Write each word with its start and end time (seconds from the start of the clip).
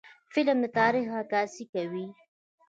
فلم 0.33 0.57
د 0.63 0.65
تاریخ 0.79 1.07
عکاسي 1.21 1.63
کوي 1.73 2.05